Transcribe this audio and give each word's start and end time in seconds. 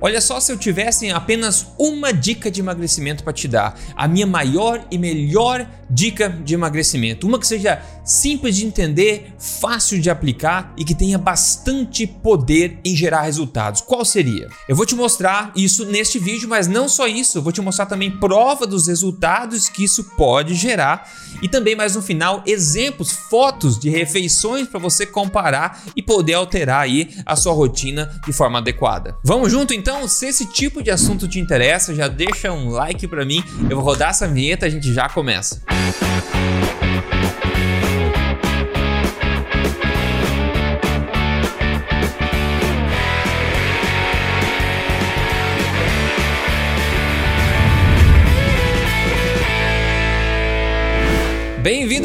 Olha 0.00 0.20
só 0.20 0.40
se 0.40 0.50
eu 0.50 0.56
tivesse 0.56 1.10
apenas 1.10 1.66
uma 1.78 2.12
dica 2.12 2.50
de 2.50 2.60
emagrecimento 2.60 3.22
para 3.22 3.32
te 3.32 3.46
dar, 3.46 3.78
a 3.94 4.08
minha 4.08 4.26
maior 4.26 4.86
e 4.90 4.96
melhor 4.96 5.66
dica 5.90 6.28
de 6.28 6.54
emagrecimento, 6.54 7.26
uma 7.26 7.38
que 7.38 7.46
seja 7.46 7.82
simples 8.04 8.56
de 8.56 8.64
entender, 8.64 9.34
fácil 9.38 10.00
de 10.00 10.08
aplicar 10.08 10.72
e 10.76 10.84
que 10.84 10.94
tenha 10.94 11.18
bastante 11.18 12.06
poder 12.06 12.78
em 12.84 12.94
gerar 12.94 13.22
resultados. 13.22 13.80
Qual 13.80 14.04
seria? 14.04 14.48
Eu 14.68 14.76
vou 14.76 14.86
te 14.86 14.94
mostrar 14.94 15.52
isso 15.56 15.84
neste 15.84 16.18
vídeo, 16.18 16.48
mas 16.48 16.68
não 16.68 16.88
só 16.88 17.06
isso, 17.06 17.38
eu 17.38 17.42
vou 17.42 17.52
te 17.52 17.60
mostrar 17.60 17.86
também 17.86 18.10
prova 18.10 18.66
dos 18.66 18.86
resultados 18.86 19.68
que 19.68 19.84
isso 19.84 20.04
pode 20.16 20.54
gerar 20.54 21.10
e 21.42 21.48
também 21.48 21.74
mais 21.74 21.94
no 21.94 22.02
final 22.02 22.42
exemplos, 22.46 23.12
fotos 23.12 23.78
de 23.78 23.88
refeições 23.88 24.68
para 24.68 24.78
você 24.78 25.06
comparar 25.06 25.82
e 25.96 26.02
poder 26.02 26.34
alterar 26.34 26.82
aí 26.82 27.10
a 27.24 27.36
sua 27.36 27.52
rotina 27.52 28.20
de 28.24 28.32
forma 28.32 28.58
adequada. 28.58 29.16
Vamos 29.24 29.50
junto 29.50 29.74
então? 29.74 30.06
Se 30.06 30.26
esse 30.26 30.46
tipo 30.46 30.82
de 30.82 30.90
assunto 30.90 31.28
te 31.28 31.38
interessa, 31.38 31.94
já 31.94 32.08
deixa 32.08 32.52
um 32.52 32.70
like 32.70 33.06
para 33.06 33.24
mim. 33.24 33.42
Eu 33.68 33.76
vou 33.76 33.84
rodar 33.84 34.10
essa 34.10 34.28
vinheta, 34.28 34.66
a 34.66 34.70
gente 34.70 34.92
já 34.92 35.08
começa. 35.08 35.62
Música 35.80 37.29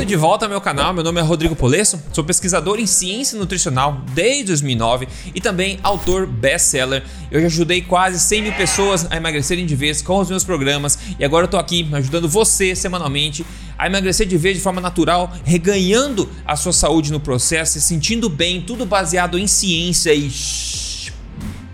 Bem-vindo 0.05 0.19
de 0.19 0.21
volta 0.21 0.45
ao 0.45 0.49
meu 0.49 0.61
canal, 0.61 0.93
meu 0.93 1.03
nome 1.03 1.19
é 1.19 1.23
Rodrigo 1.23 1.55
Polesso, 1.55 1.99
sou 2.13 2.23
pesquisador 2.23 2.79
em 2.79 2.85
ciência 2.85 3.39
nutricional 3.39 4.03
desde 4.13 4.43
2009 4.45 5.07
e 5.33 5.41
também 5.41 5.79
autor 5.81 6.27
best-seller. 6.27 7.03
Eu 7.31 7.41
já 7.41 7.47
ajudei 7.47 7.81
quase 7.81 8.19
100 8.19 8.41
mil 8.43 8.53
pessoas 8.53 9.07
a 9.09 9.17
emagrecerem 9.17 9.65
de 9.65 9.75
vez 9.75 10.03
com 10.03 10.19
os 10.19 10.29
meus 10.29 10.43
programas 10.43 10.99
e 11.17 11.25
agora 11.25 11.45
eu 11.45 11.49
tô 11.49 11.57
aqui 11.57 11.89
ajudando 11.91 12.29
você 12.29 12.75
semanalmente 12.75 13.43
a 13.79 13.87
emagrecer 13.87 14.27
de 14.27 14.37
vez 14.37 14.55
de 14.55 14.61
forma 14.61 14.79
natural, 14.79 15.33
reganhando 15.43 16.29
a 16.45 16.55
sua 16.55 16.71
saúde 16.71 17.11
no 17.11 17.19
processo, 17.19 17.73
se 17.73 17.81
sentindo 17.81 18.29
bem, 18.29 18.61
tudo 18.61 18.85
baseado 18.85 19.39
em 19.39 19.47
ciência 19.47 20.13
e 20.13 20.29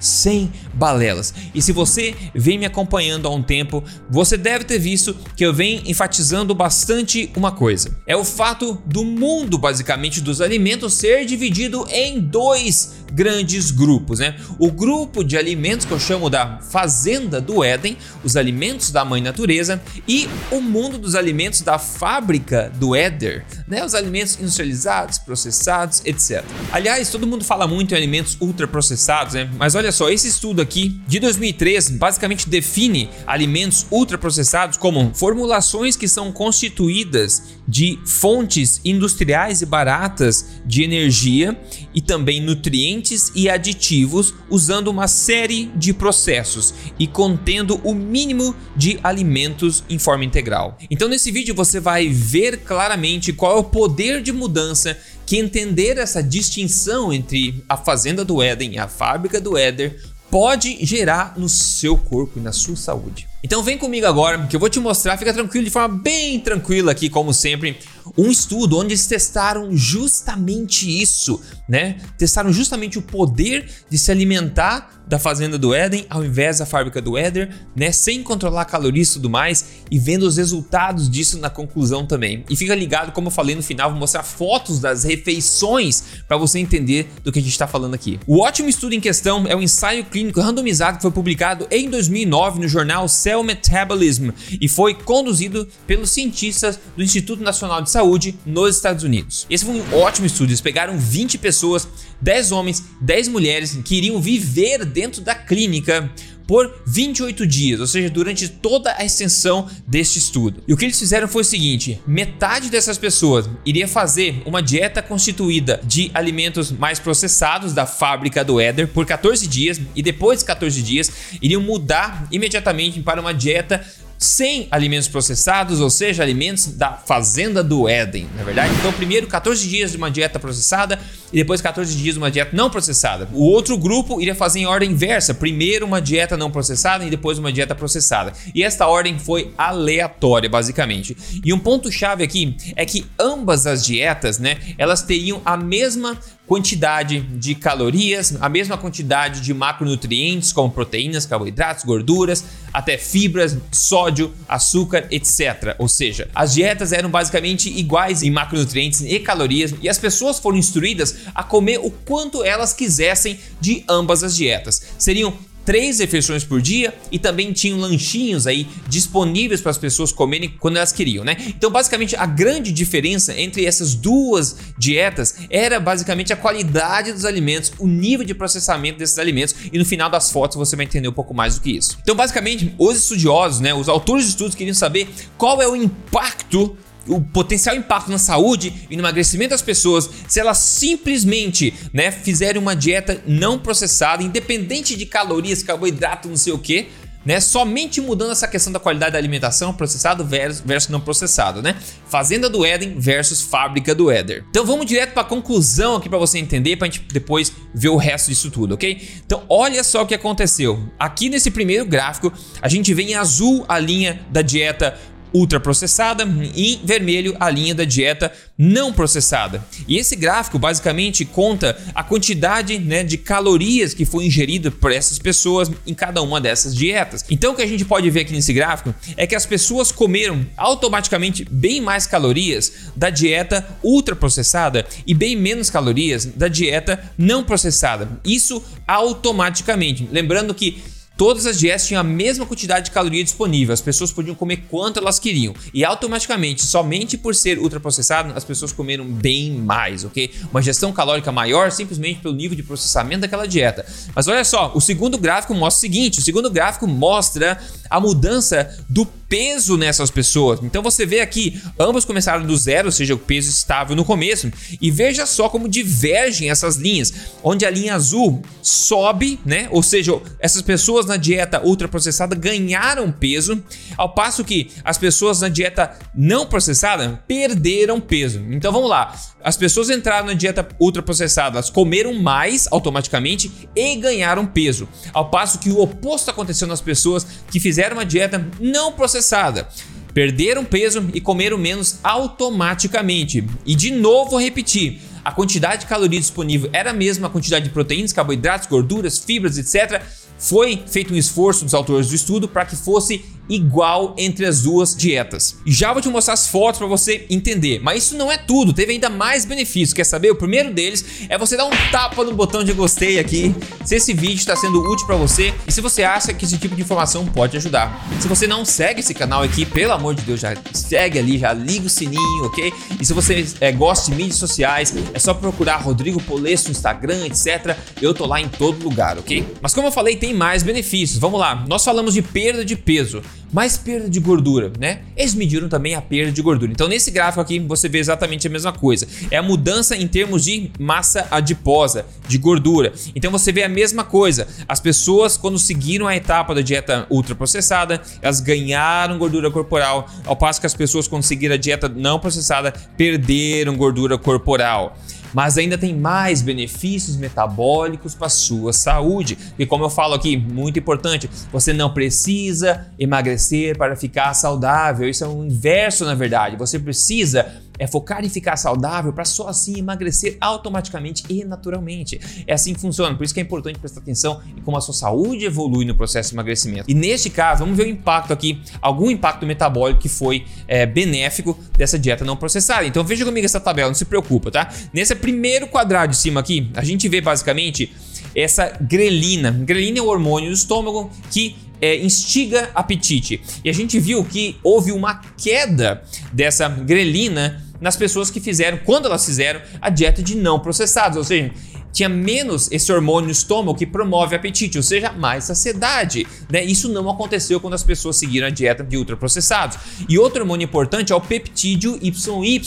sem 0.02 0.52
balelas. 0.74 1.34
E 1.56 1.62
se 1.62 1.72
você 1.72 2.14
vem 2.36 2.58
me 2.58 2.66
acompanhando 2.66 3.28
há 3.28 3.32
um 3.32 3.44
tempo, 3.44 3.84
você 4.10 4.36
deve 4.36 4.66
ter 4.66 4.80
visto 4.80 5.16
que 5.38 5.46
eu 5.46 5.54
venho 5.54 5.84
enfatizando 5.86 6.54
bastante 6.54 7.32
uma 7.38 7.52
coisa: 7.52 7.98
é 8.06 8.18
o 8.18 8.26
fato 8.26 8.82
do 8.86 9.06
mundo, 9.06 9.58
basicamente, 9.58 10.20
dos 10.20 10.42
alimentos 10.42 10.96
ser 10.96 11.26
dividido 11.26 11.86
em 11.90 12.20
dois 12.20 13.01
grandes 13.12 13.72
grupos, 13.72 14.20
né? 14.20 14.36
O 14.58 14.72
grupo 14.72 15.23
de 15.23 15.38
alimentos 15.38 15.86
que 15.86 15.92
eu 15.92 16.00
chamo 16.00 16.30
da 16.30 16.59
fazenda 16.59 17.42
do 17.42 17.64
Éden, 17.64 17.98
os 18.23 18.36
alimentos 18.36 18.92
da 18.92 19.04
mãe 19.04 19.22
natureza, 19.22 19.81
e 20.08 20.28
o 20.52 20.62
mundo 20.62 20.98
dos 20.98 21.16
alimentos 21.16 21.62
da 21.62 21.78
fábrica 21.78 22.72
do 22.76 22.95
Éder, 22.95 23.45
né? 23.67 23.84
Os 23.84 23.94
alimentos 23.94 24.39
industrializados, 24.39 25.17
processados, 25.17 26.02
etc. 26.06 26.44
Aliás, 26.72 27.09
todo 27.09 27.28
mundo 27.28 27.44
fala 27.44 27.67
muito 27.67 27.94
em 27.94 27.98
alimentos 27.98 28.38
ultraprocessados, 28.39 29.34
né? 29.34 29.50
Mas 29.58 29.76
olha 29.76 29.92
só, 29.92 30.09
esse 30.09 30.28
estudo 30.28 30.62
aqui 30.62 31.02
de 31.08 31.20
2003 31.20 31.89
basicamente 31.89 32.50
define 32.50 33.09
alimentos 33.28 33.86
ultraprocessados 33.92 34.78
como 34.78 35.12
formulações 35.14 35.95
que 35.95 36.08
são 36.08 36.32
constituídas 36.32 37.44
de 37.72 37.97
fontes 38.05 38.81
industriais 38.83 39.61
e 39.61 39.66
baratas 39.66 40.59
de 40.66 40.83
energia 40.83 41.58
e 41.95 42.02
também 42.02 42.41
nutrientes 42.41 43.31
e 43.33 43.50
aditivos 43.50 44.33
usando 44.50 44.89
uma 44.89 45.08
série 45.08 45.72
de 45.73 45.94
processos 45.94 46.73
e 46.99 47.08
contendo 47.08 47.80
o 47.86 47.94
mínimo 47.94 48.53
de 48.75 48.99
alimentos 49.02 49.86
em 49.89 49.97
forma 49.97 50.25
integral. 50.25 50.77
Então 50.92 51.08
nesse 51.08 51.31
vídeo 51.31 51.55
você 51.55 51.80
vai 51.80 52.09
ver 52.09 52.58
claramente 52.58 53.31
qual 53.31 53.55
é 53.55 53.59
o 53.59 53.64
poder 53.64 54.21
de 54.21 54.33
mudança 54.33 54.98
que 55.26 55.37
entender 55.37 55.98
essa 55.98 56.21
distinção 56.21 57.14
entre 57.14 57.64
a 57.70 57.77
fazenda 57.77 58.26
do 58.26 58.42
Éden 58.42 58.73
e 58.73 58.80
a 58.80 58.89
fábrica 58.89 59.39
do 59.39 59.58
Éder 59.58 59.98
pode 60.30 60.86
gerar 60.86 61.36
no 61.37 61.48
seu 61.48 61.98
corpo 61.98 62.37
e 62.37 62.42
na 62.42 62.52
sua 62.52 62.76
saúde. 62.76 63.30
Então 63.44 63.64
vem 63.64 63.78
comigo 63.78 64.06
agora 64.06 64.46
que 64.46 64.56
eu 64.56 64.60
vou 64.60 64.70
te 64.70 64.80
mostrar, 64.80 65.18
fica 65.18 65.34
tranquilo, 65.34 65.66
de 65.66 65.72
forma 65.72 65.98
bem 65.98 66.40
tranquila 66.40 66.92
aqui, 66.92 67.10
como 67.10 67.34
sempre, 67.34 67.78
um 68.17 68.30
estudo 68.30 68.78
onde 68.78 68.89
eles 68.89 69.08
testaram 69.08 69.76
justamente 69.76 71.02
isso, 71.02 71.42
né? 71.67 71.98
Testaram 72.17 72.52
justamente 72.52 72.98
o 72.98 73.02
poder 73.02 73.70
de 73.89 73.98
se 73.98 74.12
alimentar 74.12 75.02
da 75.08 75.20
fazenda 75.20 75.58
do 75.58 75.73
Éden 75.73 76.06
ao 76.10 76.23
invés 76.23 76.60
da 76.60 76.66
fábrica 76.66 77.02
do 77.02 77.17
Éder, 77.17 77.50
né? 77.76 77.92
Sem 77.92 78.23
controlar 78.23 78.64
calorias 78.66 79.10
e 79.10 79.14
tudo 79.14 79.30
mais 79.30 79.66
e 79.92 80.00
vendo 80.00 80.23
os 80.23 80.38
resultados 80.38 81.10
disso 81.10 81.38
na 81.38 81.50
conclusão 81.50 82.06
também. 82.06 82.45
E 82.50 82.56
fica 82.56 82.73
ligado, 82.73 83.11
como 83.11 83.28
eu 83.28 83.32
falei 83.32 83.54
no 83.54 83.61
final, 83.61 83.90
vou 83.90 84.00
mostrar 84.00 84.23
fotos 84.23 84.80
das 84.80 85.04
refeições 85.04 86.04
para 86.28 86.38
você 86.38 86.60
entender 86.60 87.11
do 87.23 87.32
que 87.32 87.40
a 87.40 87.42
gente 87.42 87.52
está 87.52 87.67
falando 87.67 87.94
aqui. 87.94 88.20
O 88.26 88.40
ótimo 88.40 88.70
estudo 88.70 88.95
em 88.95 89.02
questão 89.02 89.45
é 89.48 89.56
um 89.56 89.61
ensaio 89.61 90.06
clínico 90.06 90.40
randomizado 90.40 90.98
que 90.98 91.02
foi 91.02 91.11
publicado 91.11 91.67
em 91.70 91.90
2009 91.90 92.61
no 92.61 92.67
jornal 92.70 93.08
Cell 93.10 93.44
Metabolism 93.44 94.30
e 94.61 94.67
foi 94.70 94.94
conduzido 94.94 95.67
pelos 95.86 96.10
cientistas 96.10 96.80
do 96.95 97.04
Instituto 97.04 97.44
Nacional 97.44 97.82
de 97.82 97.90
Saúde 97.92 98.36
nos 98.46 98.76
Estados 98.76 99.04
Unidos. 99.04 99.46
Esse 99.50 99.66
foi 99.66 99.76
um 99.76 99.94
ótimo 99.96 100.26
estudo. 100.26 100.50
Eles 100.50 100.62
pegaram 100.62 100.98
20 100.98 101.38
pessoas, 101.38 101.88
10 102.22 102.52
homens, 102.52 102.84
10 103.02 103.28
mulheres 103.28 103.78
que 103.84 103.96
iriam 103.96 104.22
viver 104.22 104.86
dentro 104.86 105.22
da 105.22 105.36
clínica 105.36 106.10
por 106.52 106.84
28 106.86 107.48
dias, 107.48 107.80
ou 107.80 107.88
seja, 107.88 108.10
durante 108.10 108.50
toda 108.50 108.94
a 108.98 109.06
extensão 109.06 109.70
deste 109.88 110.20
estudo. 110.20 110.62
E 110.68 110.74
o 110.74 110.76
que 110.76 110.84
eles 110.84 111.00
fizeram 111.00 111.26
foi 111.26 111.44
o 111.44 111.46
seguinte: 111.46 112.02
metade 112.06 112.70
dessas 112.70 112.98
pessoas 112.98 113.50
iria 113.66 113.88
fazer 113.88 114.42
uma 114.46 114.62
dieta 114.62 115.02
constituída 115.02 115.80
de 115.82 116.12
alimentos 116.14 116.70
mais 116.70 117.00
processados 117.00 117.73
da 117.73 117.86
fábrica 117.86 118.44
do 118.44 118.60
Éder 118.60 118.90
por 118.90 119.06
14 119.06 119.48
dias 119.48 119.80
e 119.96 120.04
depois 120.04 120.40
de 120.40 120.46
14 120.46 120.82
dias 120.82 121.10
iriam 121.42 121.62
mudar 121.62 122.28
imediatamente 122.30 123.00
para 123.02 123.22
uma 123.22 123.34
dieta 123.34 123.82
sem 124.21 124.67
alimentos 124.70 125.08
processados, 125.08 125.80
ou 125.80 125.89
seja, 125.89 126.21
alimentos 126.21 126.67
da 126.67 126.93
fazenda 126.93 127.64
do 127.64 127.89
Éden, 127.89 128.30
na 128.36 128.44
é 128.44 128.45
verdade. 128.45 128.71
Então, 128.77 128.94
primeiro 128.94 129.25
14 129.25 129.68
dias 129.68 129.92
de 129.92 129.98
uma 129.98 130.12
dieta 130.12 130.38
processada 130.38 131.00
e 131.31 131.38
depois 131.38 131.62
14 131.62 131.95
dias 131.95 132.18
uma 132.18 132.30
dieta 132.30 132.56
não 132.56 132.69
processada. 132.69 133.27
O 133.33 133.45
outro 133.45 133.77
grupo 133.77 134.21
iria 134.21 134.36
fazer 134.36 134.59
em 134.59 134.65
ordem 134.65 134.92
inversa, 134.92 135.33
primeiro 135.33 135.86
uma 135.86 136.01
dieta 136.01 136.36
não 136.38 136.51
processada 136.51 137.06
e 137.06 137.09
depois 137.09 137.38
uma 137.38 137.51
dieta 137.51 137.74
processada. 137.75 138.33
E 138.53 138.63
esta 138.63 138.88
ordem 138.88 139.18
foi 139.18 139.53
aleatória, 139.57 140.50
basicamente. 140.50 141.15
E 141.44 141.53
um 141.53 141.59
ponto 141.59 141.92
chave 141.92 142.24
aqui 142.24 142.56
é 142.75 142.86
que 142.86 143.06
ambas 143.19 143.65
as 143.65 143.86
dietas, 143.86 144.39
né, 144.39 144.57
elas 144.77 145.01
teriam 145.01 145.42
a 145.45 145.56
mesma 145.56 146.18
quantidade 146.51 147.21
de 147.21 147.56
calorias, 147.56 148.36
a 148.42 148.50
mesma 148.50 148.77
quantidade 148.77 149.39
de 149.39 149.53
macronutrientes, 149.53 150.51
como 150.51 150.69
proteínas, 150.69 151.25
carboidratos, 151.25 151.86
gorduras, 151.86 152.44
até 152.74 152.98
fibras, 152.98 153.57
sódio, 153.71 154.33
açúcar, 154.50 155.07
etc. 155.12 155.75
Ou 155.77 155.88
seja, 155.88 156.27
as 156.36 156.53
dietas 156.53 156.92
eram 156.92 157.09
basicamente 157.09 157.69
iguais 157.69 158.21
em 158.21 158.30
macronutrientes 158.30 159.00
e 159.00 159.18
calorias 159.19 159.74
e 159.81 159.88
as 159.88 159.98
pessoas 159.98 160.39
foram 160.39 160.57
instruídas 160.57 161.15
a 161.33 161.44
comer 161.44 161.80
o 161.80 161.92
quanto 161.92 162.44
elas 162.44 162.74
quisessem 162.74 163.39
de 163.59 163.83
ambas 163.88 164.24
as 164.24 164.36
dietas. 164.36 164.81
Seriam 164.98 165.33
três 165.65 166.00
refeições 166.00 166.44
por 166.44 166.62
dia 166.62 166.94
e 167.12 167.19
também 167.19 167.54
tinham 167.54 167.80
lanchinhos 167.80 168.48
aí 168.48 168.68
disponíveis 168.88 169.62
para 169.62 169.71
as 169.71 169.77
pessoas 169.77 170.12
comerem 170.12 170.50
quando 170.60 170.77
elas 170.77 170.92
queriam, 170.92 171.24
né? 171.24 171.38
Então, 171.48 171.69
basicamente, 171.69 172.15
a 172.15 172.25
grande 172.25 172.71
diferença 172.71 173.38
entre 173.39 173.65
essas 173.65 173.94
duas 173.94 174.57
dietas 174.77 175.36
era 175.50 175.80
basicamente 175.80 176.33
a 176.33 176.36
qualidade 176.36 177.12
dos 177.12 177.25
alimentos, 177.25 177.71
o 177.77 177.88
nível 177.88 178.25
de 178.25 178.33
processamento 178.33 179.00
desses 179.00 179.19
alimentos 179.19 179.56
e 179.71 179.77
no 179.77 179.86
final 179.86 180.10
das 180.10 180.31
fotos 180.31 180.57
você 180.57 180.75
vai 180.75 180.86
entender 180.86 181.07
um 181.07 181.13
pouco 181.13 181.33
mais 181.33 181.56
do 181.56 181.62
que 181.62 181.71
isso. 181.71 181.98
Então, 182.01 182.16
basicamente, 182.16 182.74
os 182.78 182.98
estudiosos, 182.98 183.60
né, 183.60 183.74
os 183.74 183.88
autores 183.88 184.25
de 184.25 184.31
estudos 184.31 184.56
queriam 184.56 184.74
saber 184.74 185.07
qual 185.38 185.62
é 185.62 185.68
o 185.68 185.75
impacto 185.75 186.75
o 187.07 187.19
potencial 187.19 187.75
impacto 187.75 188.12
na 188.12 188.18
saúde 188.18 188.74
e 188.89 188.95
no 188.95 189.01
emagrecimento 189.01 189.51
das 189.51 189.62
pessoas 189.62 190.09
se 190.27 190.39
elas 190.39 190.57
simplesmente 190.57 191.74
né, 191.94 192.12
fizerem 192.12 192.62
uma 192.62 192.75
dieta 192.75 193.21
não 193.25 193.57
processada, 193.57 194.24
independente 194.24 194.95
de 194.95 195.06
calorias, 195.06 195.63
carboidrato, 195.63 196.27
não 196.27 196.38
sei 196.38 196.53
o 196.53 196.59
que, 196.59 196.89
né? 197.25 197.39
Somente 197.39 198.01
mudando 198.01 198.31
essa 198.31 198.48
questão 198.48 198.74
da 198.74 198.80
qualidade 198.80 199.13
da 199.13 199.18
alimentação, 199.18 199.74
processado 199.74 200.25
versus, 200.25 200.89
não 200.89 201.00
processado, 201.00 201.62
né? 201.62 201.75
Fazenda 202.07 202.50
do 202.50 202.65
Éden 202.65 202.95
versus 202.98 203.42
fábrica 203.42 203.94
do 203.94 204.09
Éder. 204.09 204.44
Então 204.50 204.65
vamos 204.65 204.86
direto 204.86 205.13
para 205.13 205.21
a 205.21 205.25
conclusão 205.25 205.95
aqui 205.95 206.09
para 206.09 206.18
você 206.18 206.39
entender, 206.39 206.77
para 206.77 206.88
a 206.88 206.89
gente 206.89 207.06
depois 207.12 207.53
ver 207.74 207.89
o 207.89 207.95
resto 207.95 208.30
disso 208.30 208.50
tudo, 208.50 208.74
ok? 208.74 209.07
Então 209.25 209.44
olha 209.48 209.83
só 209.83 210.01
o 210.01 210.07
que 210.07 210.15
aconteceu. 210.15 210.89
Aqui 210.98 211.30
nesse 211.30 211.51
primeiro 211.51 211.86
gráfico, 211.86 212.33
a 212.62 212.68
gente 212.68 212.94
vê 212.94 213.03
em 213.03 213.15
azul 213.15 213.65
a 213.68 213.77
linha 213.77 214.21
da 214.30 214.42
dieta 214.42 214.98
ultraprocessada, 215.33 216.24
e 216.56 216.75
em 216.75 216.86
vermelho 216.86 217.36
a 217.39 217.50
linha 217.50 217.74
da 217.74 217.83
dieta 217.83 218.31
não 218.57 218.94
processada. 218.94 219.63
E 219.88 219.98
esse 219.98 220.16
gráfico 220.16 220.60
basicamente 220.60 221.25
conta 221.25 221.78
a 221.95 222.04
quantidade 222.04 222.78
né, 222.78 223.04
de 223.04 223.18
calorias 223.18 223.94
que 223.94 224.06
foi 224.06 224.25
ingerida 224.25 224.69
por 224.69 224.92
essas 224.92 225.18
pessoas 225.18 225.72
em 225.88 225.94
cada 225.94 226.22
uma 226.22 226.39
dessas 226.39 226.75
dietas. 226.75 227.25
Então 227.30 227.54
o 227.54 227.56
que 227.56 227.62
a 227.62 227.68
gente 227.68 227.86
pode 227.86 228.10
ver 228.10 228.22
aqui 228.22 228.33
nesse 228.33 228.54
gráfico 228.54 228.94
é 229.18 229.25
que 229.25 229.36
as 229.36 229.45
pessoas 229.45 229.92
comeram 229.92 230.45
automaticamente 230.56 231.45
bem 231.50 231.81
mais 231.81 232.06
calorias 232.06 232.72
da 232.95 233.10
dieta 233.10 233.68
ultraprocessada 233.84 234.86
e 235.06 235.13
bem 235.13 235.36
menos 235.36 235.69
calorias 235.69 236.25
da 236.25 236.48
dieta 236.48 237.01
não 237.18 237.44
processada. 237.44 238.07
Isso 238.24 238.63
automaticamente. 238.88 240.07
Lembrando 240.12 240.54
que 240.54 240.81
Todas 241.18 241.46
as 241.46 241.60
dietas 241.60 241.86
tinham 241.86 242.02
a 242.02 242.04
mesma 242.04 242.46
quantidade 242.46 242.86
de 242.86 242.92
caloria 242.92 243.24
disponível, 243.24 243.74
as 243.74 243.81
pessoas 243.81 244.12
podiam 244.12 244.34
comer 244.34 244.66
quanto 244.69 244.98
elas 244.98 245.19
queriam 245.19 245.54
e 245.74 245.86
automaticamente, 245.86 246.66
somente 246.66 247.18
por 247.18 247.36
ser 247.36 247.60
ultraprocessado, 247.60 248.34
as 248.36 248.44
pessoas 248.44 248.72
comeram 248.72 249.06
bem 249.06 249.52
mais, 249.52 250.04
ok? 250.04 250.34
Uma 250.50 250.62
gestão 250.62 250.92
calórica 250.92 251.31
maior 251.31 251.72
simplesmente 251.72 252.22
pelo 252.22 252.34
nível 252.34 252.56
de 252.56 252.63
processamento 252.63 253.22
daquela 253.22 253.48
dieta. 253.48 253.86
Mas 254.16 254.28
olha 254.28 254.44
só, 254.44 254.72
o 254.74 254.81
segundo 254.81 255.18
gráfico 255.18 255.54
mostra 255.54 255.78
o 255.78 255.81
seguinte: 255.81 256.19
o 256.19 256.24
segundo 256.24 256.50
gráfico 256.50 256.88
mostra 256.88 257.60
a 257.90 258.00
mudança 258.00 258.84
do 258.90 259.06
peso 259.31 259.78
nessas 259.78 260.12
pessoas. 260.12 260.60
Então 260.62 260.83
você 260.83 261.06
vê 261.06 261.22
aqui, 261.22 261.62
ambos 261.80 262.04
começaram 262.04 262.45
do 262.45 262.57
zero, 262.57 262.89
ou 262.89 262.92
seja, 262.92 263.16
o 263.16 263.18
peso 263.18 263.50
estável 263.50 263.95
no 263.95 264.04
começo, 264.04 264.51
e 264.81 264.92
veja 264.92 265.25
só 265.25 265.48
como 265.48 265.69
divergem 265.69 266.50
essas 266.50 266.75
linhas, 266.75 267.13
onde 267.42 267.66
a 267.66 267.69
linha 267.69 267.95
azul 267.95 268.44
sobe, 268.62 269.39
né? 269.45 269.69
Ou 269.72 269.81
seja, 269.81 270.12
essas 270.38 270.62
pessoas 270.62 271.06
na 271.06 271.16
dieta 271.16 271.66
ultraprocessada 271.66 272.36
ganharam 272.36 273.10
peso, 273.10 273.63
ao 273.95 274.13
passo 274.13 274.44
que 274.44 274.69
as 274.83 274.98
pessoas 274.98 275.39
na 275.39 275.48
dieta 275.48 275.98
não 276.13 276.45
processada 276.45 277.24
perderam 277.25 278.01
peso. 278.01 278.45
Então 278.50 278.74
vamos 278.74 278.89
lá. 278.89 279.16
As 279.44 279.58
pessoas 279.58 279.90
entraram 279.90 280.28
na 280.28 280.34
dieta 280.34 280.68
ultraprocessada, 280.80 281.58
elas 281.58 281.70
comeram 281.70 282.14
mais 282.14 282.68
automaticamente 282.72 283.70
e 283.76 283.96
ganharam 283.96 284.46
peso. 284.46 284.88
Ao 285.14 285.30
passo 285.30 285.60
que 285.60 285.70
o 285.70 285.80
oposto 285.80 286.30
aconteceu 286.30 286.68
nas 286.68 286.82
pessoas 286.82 287.26
que 287.50 287.60
fizeram 287.60 287.98
uma 287.98 288.06
dieta 288.06 288.46
não 288.60 288.92
processada 288.92 289.68
perderam 290.14 290.66
peso 290.66 291.10
e 291.14 291.22
comeram 291.22 291.58
menos 291.58 292.00
automaticamente. 292.04 293.48
E 293.66 293.76
de 293.76 293.92
novo 293.92 294.38
repetir, 294.38 295.00
a 295.24 295.32
quantidade 295.32 295.82
de 295.82 295.88
calorias 295.88 296.24
disponível 296.24 296.70
era 296.74 296.92
a 296.92 296.94
mesma 296.94 297.30
quantidade 297.30 297.66
de 297.66 297.72
proteínas, 297.72 298.12
carboidratos, 298.12 298.68
gorduras, 298.68 299.18
fibras, 299.20 299.58
etc. 299.58 300.02
Foi 300.38 300.84
feito 300.88 301.14
um 301.14 301.18
esforço 301.18 301.64
dos 301.64 301.74
autores 301.74 302.08
do 302.08 302.16
estudo 302.16 302.48
para 302.48 302.66
que 302.66 302.76
fosse 302.76 303.24
igual 303.50 304.16
entre 304.18 304.46
as 304.46 304.62
duas 304.62 304.96
dietas. 304.96 305.58
Já 305.66 305.92
vou 305.94 306.02
te 306.02 306.10
mostrar 306.10 306.34
as 306.34 306.48
fotos 306.48 306.78
para 306.78 306.88
você 306.88 307.26
entender. 307.30 307.80
Mas 307.82 308.06
isso 308.06 308.18
não 308.18 308.32
é 308.32 308.38
tudo, 308.38 308.74
teve 308.74 308.94
ainda 308.94 309.10
mais 309.10 309.46
benefícios. 309.46 309.94
Quer 309.94 310.06
saber? 310.06 310.32
O 310.32 310.36
primeiro 310.36 310.74
deles 310.74 311.04
é 311.30 311.38
você 311.38 311.58
dar 311.58 311.66
um 311.66 311.92
tapa 311.92 312.24
no 312.24 312.34
botão 312.34 312.64
de 312.64 312.74
gostei 312.74 313.20
aqui, 313.20 313.54
se 313.86 313.96
esse 313.96 314.14
vídeo 314.14 314.36
está 314.36 314.56
sendo 314.56 314.82
útil 314.82 315.06
para 315.06 315.16
você 315.16 315.54
e 315.68 315.72
se 315.72 315.82
você 315.82 316.04
acha 316.04 316.34
que 316.34 316.46
esse 316.46 316.58
tipo 316.58 316.76
de 316.76 316.82
informação 316.82 317.26
pode 317.26 317.58
ajudar. 317.58 318.08
Se 318.20 318.28
você 318.28 318.48
não 318.48 318.64
segue 318.64 319.02
esse 319.02 319.14
canal 319.14 319.44
aqui, 319.44 319.66
pelo 319.66 319.92
amor 319.92 320.16
de 320.16 320.22
Deus, 320.22 320.40
já 320.40 320.56
segue 320.74 321.20
ali, 321.20 321.38
já 321.38 321.54
liga 321.54 321.88
o 321.88 321.90
sininho, 321.90 322.46
ok? 322.46 322.74
E 323.00 323.06
se 323.06 323.14
você 323.14 323.46
é, 323.60 323.72
gosta 323.72 324.12
de 324.12 324.18
mídias 324.18 324.38
sociais, 324.38 324.94
é 325.14 325.20
só 325.20 325.34
procurar 325.34 325.78
Rodrigo 325.78 326.22
Polesso 326.22 326.66
no 326.66 326.72
Instagram, 326.72 327.26
etc. 327.26 327.78
Eu 328.02 328.14
tô 328.14 328.26
lá 328.26 328.40
em 328.40 328.48
todo 328.48 328.84
lugar, 328.84 329.18
ok? 329.18 329.46
Mas 329.62 329.74
como 329.74 329.88
eu 329.88 329.92
falei, 329.92 330.16
tem 330.16 330.34
mais 330.34 330.64
benefícios. 330.64 331.20
Vamos 331.20 331.40
lá. 331.40 331.66
Nós 331.68 331.84
falamos 331.84 332.14
de 332.14 332.22
perda 332.22 332.64
de 332.64 332.76
peso 332.76 333.22
mais 333.51 333.77
perda 333.77 334.09
de 334.09 334.19
gordura, 334.19 334.71
né? 334.80 335.01
Eles 335.15 335.33
mediram 335.33 335.68
também 335.68 335.95
a 335.95 336.01
perda 336.01 336.31
de 336.31 336.42
gordura. 336.42 336.71
Então, 336.71 336.88
nesse 336.88 337.12
gráfico 337.12 337.42
aqui, 337.42 337.59
você 337.59 337.89
vê 337.89 338.00
exatamente 338.00 338.48
a 338.48 338.50
mesma 338.50 338.71
coisa. 338.71 339.07
É 339.30 339.38
a 339.38 339.44
mudança 339.44 339.95
em 339.95 340.07
termos 340.07 340.45
de 340.45 340.71
massa 340.80 341.27
adiposa, 341.30 342.06
de 342.27 342.38
gordura. 342.38 342.94
Então, 343.15 343.31
você 343.31 343.51
vê 343.51 343.63
a 343.63 343.69
mesma 343.69 344.03
coisa. 344.03 344.48
As 344.68 344.80
pessoas, 344.80 345.38
quando 345.38 345.59
seguiram 345.59 346.07
a 346.07 346.15
etapa 346.15 346.56
da 346.56 346.62
dieta 346.62 347.06
ultraprocessada, 347.09 348.01
elas 348.21 348.39
ganharam 348.39 349.18
gordura 349.18 349.51
corporal, 349.51 350.09
ao 350.25 350.36
passo 350.36 350.59
que 350.59 350.68
as 350.68 350.74
pessoas, 350.74 351.07
quando 351.07 351.24
seguiram 351.24 351.56
a 351.56 351.57
dieta 351.57 351.89
não 351.89 352.19
processada, 352.19 352.74
perderam 352.95 353.75
gordura 353.75 354.18
corporal 354.18 354.98
mas 355.33 355.57
ainda 355.57 355.78
tem 355.78 355.95
mais 355.95 356.42
benefícios 356.42 357.16
metabólicos 357.18 358.16
para 358.16 358.30
sua 358.30 358.74
saúde. 358.74 359.38
E 359.57 359.66
como 359.66 359.83
eu 359.83 359.89
falo 359.89 360.13
aqui, 360.13 360.38
muito 360.38 360.80
importante, 360.80 361.30
você 361.51 361.74
não 361.74 361.94
precisa 361.94 362.88
emagrecer 362.98 363.78
para 363.78 363.95
ficar 363.95 364.33
saudável. 364.33 365.07
Isso 365.07 365.24
é 365.24 365.28
o 365.28 365.44
inverso, 365.45 366.06
na 366.06 366.16
verdade. 366.16 366.56
Você 366.56 366.80
precisa 366.80 367.45
é 367.81 367.88
focar 367.88 368.24
em 368.24 368.30
ficar 368.30 368.57
saudável 368.57 369.12
para 369.12 369.25
só 369.25 369.48
assim 369.48 369.80
emagrecer 369.80 370.38
automaticamente 370.39 371.24
e 371.28 371.44
naturalmente. 371.44 372.22
É 372.45 372.54
assim 372.54 372.75
que 372.75 372.80
funciona, 372.80 373.16
por 373.16 373.24
isso 373.24 373.33
que 373.33 373.39
é 373.39 373.44
importante 373.44 373.80
prestar 373.80 374.01
atenção 374.01 374.39
em 374.56 374.62
como 374.62 374.78
a 374.78 374.81
sua 374.81 374.94
saúde 374.94 375.45
evolui 375.45 375.83
no 375.83 375.95
processo 375.95 376.30
de 376.30 376.36
emagrecimento. 376.36 376.86
E 376.88 376.94
neste 376.94 377.28
caso, 377.28 377.62
vamos 377.62 377.75
ver 377.75 377.88
o 377.88 377.89
impacto 377.89 378.31
aqui, 378.31 378.62
algum 378.80 379.10
impacto 379.10 379.48
metabólico 379.48 380.00
que 380.00 380.10
foi 380.10 380.45
é, 380.68 380.86
benéfico 380.86 381.57
dessa 381.75 381.98
dieta 381.98 382.24
não 382.24 382.38
processada. 382.38 382.86
Então 382.86 383.04
veja 383.04 383.25
comigo 383.25 383.45
essa 383.45 383.60
tabela, 383.60 383.88
não 383.88 383.95
se 383.95 384.06
preocupa, 384.06 384.51
tá? 384.51 384.72
Nesse 384.94 385.16
primeiro 385.16 385.66
quadrado 385.66 386.12
de 386.12 386.18
cima 386.18 386.39
aqui, 386.39 386.69
a 386.75 386.84
gente 386.84 387.10
vê 387.10 387.19
basicamente 387.19 387.92
essa 388.36 388.77
grelina. 388.80 389.50
Grelina 389.50 389.98
é 389.98 390.01
o 390.04 390.06
hormônio 390.06 390.51
do 390.51 390.56
estômago 390.56 391.10
que 391.31 391.56
é, 391.81 391.98
instiga 391.98 392.69
apetite. 392.75 393.42
E 393.63 393.69
a 393.72 393.74
gente 393.74 394.00
viu 394.00 394.24
que 394.24 394.56
houve 394.63 394.92
uma 394.92 395.16
queda 395.36 396.04
dessa 396.31 396.69
grelina 396.69 397.71
nas 397.81 397.98
pessoas 397.98 398.30
que 398.30 398.39
fizeram, 398.39 398.78
quando 398.86 399.07
elas 399.07 399.25
fizeram 399.25 399.60
a 399.81 399.89
dieta 399.89 400.22
de 400.22 400.36
não 400.36 400.60
processados, 400.60 401.18
ou 401.18 401.24
seja, 401.24 401.51
tinha 401.92 402.07
menos 402.07 402.72
esse 402.72 402.92
hormônio 402.92 403.25
no 403.25 403.31
estômago 403.31 403.78
que 403.78 403.86
promove 403.86 404.36
apetite, 404.36 404.78
ou 404.78 404.83
seja, 404.83 405.12
mais 405.12 405.44
saciedade. 405.44 406.25
Né? 406.50 406.63
Isso 406.63 406.88
não 406.89 407.10
aconteceu 407.10 407.60
quando 407.60 407.74
as 407.74 407.83
pessoas 407.83 408.16
seguiram 408.16 408.48
a 408.48 408.50
dieta 408.50 408.83
de 408.83 408.98
ultraprocessados. 408.98 409.78
E 410.07 410.18
outro 410.18 410.42
hormônio 410.42 410.66
importante 410.66 411.12
é 411.12 411.16
o 411.16 411.22
peptídeo 411.22 412.00
YY, 412.01 412.62